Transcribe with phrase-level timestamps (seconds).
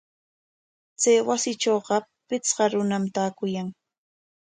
[1.01, 1.97] Chay wasitrawqa
[2.27, 3.67] pichqaq runam taakuyan.